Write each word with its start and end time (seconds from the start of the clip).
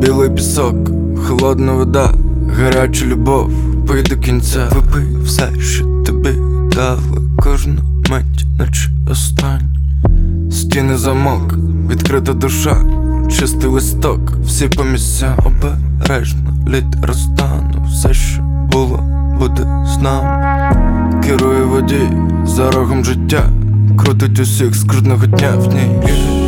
білий 0.00 0.30
пісок, 0.30 0.90
холодна 1.26 1.72
вода, 1.72 2.14
гаряча 2.56 3.06
любов, 3.06 3.50
пий 3.88 4.02
до 4.02 4.16
кінця, 4.16 4.68
випий 4.74 5.16
все, 5.24 5.60
що 5.60 5.84
тобі 5.84 6.30
дали 6.76 7.20
кожну 7.38 7.80
мить, 8.10 8.46
наче 8.58 8.90
остань. 9.10 9.76
Стіни 10.50 10.96
замок, 10.96 11.54
відкрита 11.90 12.32
душа, 12.32 12.76
чистий 13.38 13.70
листок, 13.70 14.20
всі 14.44 14.68
по 14.68 14.84
місцям 14.84 15.38
обережно 15.44 16.54
лід 16.68 17.04
розтану, 17.04 17.86
все, 17.88 18.14
що 18.14 18.42
було, 18.72 19.04
буде 19.38 19.62
з 19.94 20.02
нами. 20.02 20.46
Керує 21.26 21.64
водій 21.64 22.10
за 22.46 22.70
рогом 22.70 23.04
життя, 23.04 23.50
крутить 23.98 24.40
усіх 24.40 24.74
з 24.74 24.84
кожного 24.84 25.26
дня 25.26 25.50
в 25.56 25.74
ній. 25.74 26.39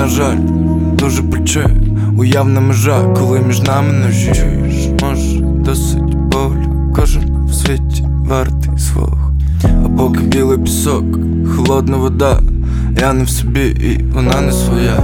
На 0.00 0.08
жаль, 0.08 0.38
дуже 0.98 1.22
пече. 1.22 1.66
Уявна 2.18 2.60
межа, 2.60 3.14
коли 3.18 3.40
між 3.40 3.60
нами 3.60 3.92
ножі. 3.92 4.32
Може, 5.02 5.40
досить 5.40 6.14
болю. 6.14 6.92
Кожен 6.96 7.46
в 7.46 7.54
світі 7.54 8.04
вартий 8.28 8.78
свого. 8.78 9.32
А 9.64 9.88
поки 9.88 10.20
білий 10.20 10.58
пісок, 10.58 11.04
холодна 11.56 11.96
вода. 11.96 12.40
Я 13.00 13.12
не 13.12 13.24
в 13.24 13.28
собі 13.28 13.60
і 13.60 14.04
вона 14.14 14.40
не 14.40 14.52
своя 14.52 15.02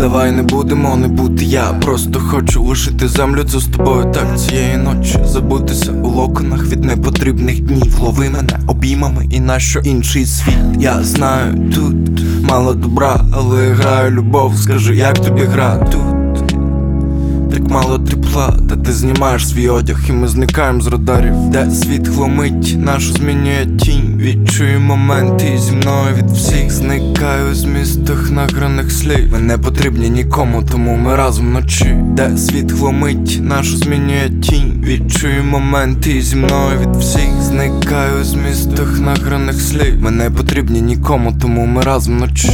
Давай 0.00 0.32
не 0.32 0.42
будемо 0.42 0.96
не 0.96 1.08
бути 1.08 1.44
я. 1.44 1.62
Просто 1.62 2.20
хочу 2.20 2.62
лишити 2.62 3.08
землю 3.08 3.44
це 3.44 3.58
з 3.58 3.64
тобою. 3.64 4.12
Так 4.12 4.40
цієї 4.40 4.76
ночі 4.76 5.18
Забутися 5.24 5.92
у 5.92 6.08
локонах 6.08 6.66
від 6.66 6.84
непотрібних 6.84 7.60
днів. 7.60 7.98
Лови 8.00 8.30
мене 8.30 8.60
обіймами 8.66 9.26
і 9.30 9.40
нащо 9.40 9.80
інший 9.80 10.26
світ? 10.26 10.54
Я 10.78 11.02
знаю 11.02 11.72
тут 11.74 12.22
мало 12.50 12.74
добра, 12.74 13.24
але 13.32 13.72
граю 13.72 14.10
любов. 14.10 14.56
Скажи, 14.56 14.96
як 14.96 15.18
тобі 15.18 15.42
гра? 15.42 15.76
Тут 15.76 16.46
так 17.50 17.70
мало 17.70 17.98
тепла, 17.98 18.54
та 18.68 18.76
ти 18.76 18.92
знімаєш 18.92 19.48
свій 19.48 19.68
одяг, 19.68 20.00
і 20.08 20.12
ми 20.12 20.28
зникаємо 20.28 20.80
з 20.80 20.86
радарів, 20.86 21.34
де 21.50 21.70
світ 21.70 22.08
гломить, 22.08 22.76
нашу 22.78 23.12
змінює 23.12 23.66
тінь. 23.80 24.09
Відчую 24.20 24.80
моменти 24.80 25.52
і 25.54 25.58
зі 25.58 25.72
мною 25.72 26.14
від 26.14 26.30
всіх 26.30 26.70
зникаю 26.70 27.54
з 27.54 27.64
містах 27.64 28.30
награних 28.30 28.92
слів. 28.92 29.32
Ми 29.32 29.38
не 29.38 29.58
потрібні 29.58 30.10
нікому, 30.10 30.62
тому 30.72 30.96
ми 30.96 31.16
разом 31.16 31.46
вночі. 31.46 31.96
Де 32.02 32.36
світ 32.36 32.72
хломить, 32.72 33.38
нашу 33.42 33.76
змінює 33.76 34.30
тінь. 34.42 34.84
Відчую 34.86 35.44
моменти 35.44 36.10
і 36.10 36.22
зі 36.22 36.36
мною 36.36 36.78
від 36.80 36.96
всіх 36.96 37.42
зникаю 37.42 38.24
з 38.24 38.34
містах 38.34 39.00
награних 39.00 39.60
слів. 39.60 40.02
Ми 40.02 40.10
не 40.10 40.30
потрібні 40.30 40.80
нікому, 40.80 41.38
тому 41.40 41.66
ми 41.66 41.82
разом 41.82 42.16
вночі. 42.16 42.50